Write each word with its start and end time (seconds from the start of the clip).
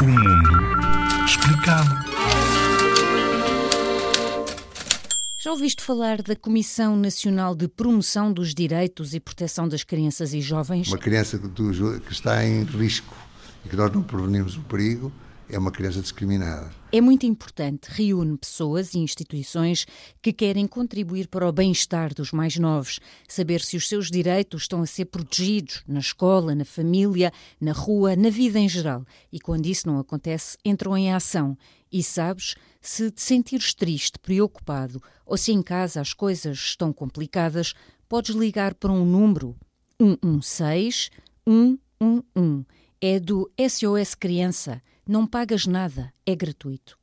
O 0.00 0.04
mundo 0.04 1.24
explicado. 1.24 2.06
Já 5.38 5.52
ouviste 5.52 5.82
falar 5.82 6.22
da 6.22 6.34
Comissão 6.34 6.96
Nacional 6.96 7.54
de 7.54 7.68
Promoção 7.68 8.32
dos 8.32 8.52
Direitos 8.52 9.14
e 9.14 9.20
Proteção 9.20 9.68
das 9.68 9.84
Crianças 9.84 10.34
e 10.34 10.40
Jovens? 10.40 10.88
Uma 10.88 10.98
criança 10.98 11.38
que 11.38 12.12
está 12.12 12.44
em 12.44 12.64
risco 12.64 13.14
e 13.64 13.68
que 13.68 13.76
nós 13.76 13.92
não 13.92 14.02
prevenimos 14.02 14.56
o 14.56 14.60
perigo 14.62 15.12
é 15.48 15.58
uma 15.58 15.70
criança 15.70 16.00
discriminada. 16.00 16.70
É 16.92 17.00
muito 17.00 17.26
importante, 17.26 17.88
reúne 17.90 18.36
pessoas 18.36 18.94
e 18.94 18.98
instituições 18.98 19.86
que 20.20 20.32
querem 20.32 20.66
contribuir 20.66 21.28
para 21.28 21.48
o 21.48 21.52
bem-estar 21.52 22.14
dos 22.14 22.32
mais 22.32 22.56
novos, 22.56 22.98
saber 23.28 23.60
se 23.60 23.76
os 23.76 23.88
seus 23.88 24.10
direitos 24.10 24.62
estão 24.62 24.82
a 24.82 24.86
ser 24.86 25.06
protegidos 25.06 25.82
na 25.86 26.00
escola, 26.00 26.54
na 26.54 26.64
família, 26.64 27.32
na 27.60 27.72
rua, 27.72 28.16
na 28.16 28.30
vida 28.30 28.58
em 28.58 28.68
geral. 28.68 29.04
E 29.32 29.38
quando 29.38 29.66
isso 29.66 29.86
não 29.86 29.98
acontece, 29.98 30.56
entram 30.64 30.96
em 30.96 31.12
ação. 31.12 31.56
E 31.92 32.02
sabes, 32.02 32.54
se 32.80 33.10
te 33.10 33.22
sentires 33.22 33.74
triste, 33.74 34.18
preocupado 34.18 35.02
ou 35.24 35.36
se 35.36 35.52
em 35.52 35.62
casa 35.62 36.00
as 36.00 36.12
coisas 36.12 36.58
estão 36.58 36.92
complicadas, 36.92 37.74
podes 38.08 38.34
ligar 38.34 38.74
para 38.74 38.92
um 38.92 39.04
número 39.04 39.56
116 40.00 41.10
111. 41.46 42.66
É 43.08 43.20
do 43.20 43.48
SOS 43.56 44.16
Criança 44.16 44.82
não 45.06 45.28
pagas 45.28 45.64
nada, 45.64 46.12
é 46.26 46.34
gratuito. 46.34 46.98